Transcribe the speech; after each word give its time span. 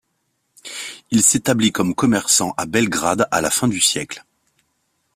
Il 1.11 1.21
s’établit 1.21 1.71
comme 1.71 1.93
commerçant 1.93 2.55
à 2.57 2.65
Belgrade 2.65 3.27
à 3.29 3.39
la 3.39 3.51
fin 3.51 3.67
de 3.67 3.77
siècle. 3.77 4.25